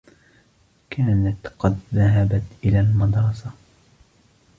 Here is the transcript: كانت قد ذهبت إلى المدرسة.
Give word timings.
كانت 0.89 1.47
قد 1.47 1.79
ذهبت 1.93 2.43
إلى 2.63 2.79
المدرسة. 2.79 3.51